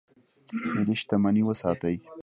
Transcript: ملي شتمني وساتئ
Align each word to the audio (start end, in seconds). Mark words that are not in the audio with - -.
ملي 0.75 0.95
شتمني 1.01 1.41
وساتئ 1.47 1.97